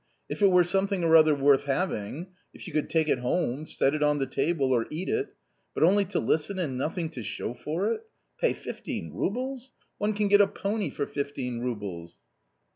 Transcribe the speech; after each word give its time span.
If 0.29 0.41
it 0.41 0.47
were 0.49 0.63
something 0.63 1.03
or 1.03 1.15
other 1.15 1.35
worth 1.35 1.65
having; 1.65 2.29
if 2.55 2.65
you 2.65 2.73
could 2.73 2.89
take 2.89 3.07
it 3.07 3.19
home, 3.19 3.67
set 3.67 3.93
it 3.93 4.01
on 4.01 4.17
the 4.17 4.25
table 4.25 4.71
or 4.73 4.87
eat 4.89 5.07
it; 5.07 5.35
but 5.75 5.83
only 5.83 6.05
to 6.05 6.19
listen 6.19 6.57
and 6.57 6.75
nothing 6.75 7.07
to 7.09 7.21
show 7.21 7.53
for 7.53 7.85
it; 7.91 8.01
pay 8.39 8.53
fifteen 8.53 9.13
roubles! 9.13 9.73
One 9.99 10.13
can 10.13 10.27
get 10.27 10.41
a 10.41 10.47
pony 10.47 10.89
for 10.89 11.05
fifteen 11.05 11.59
roubles 11.59 12.17